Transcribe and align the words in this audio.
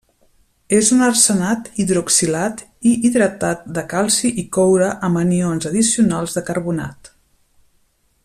És 0.75 0.87
un 0.93 1.01
arsenat 1.07 1.67
hidroxilat 1.81 2.63
i 2.93 2.95
hidratat 3.03 3.69
de 3.77 3.85
calci 3.93 4.33
i 4.43 4.47
coure 4.59 4.89
amb 5.09 5.23
anions 5.23 5.71
addicionals 5.73 6.37
de 6.39 6.45
carbonat. 6.51 7.13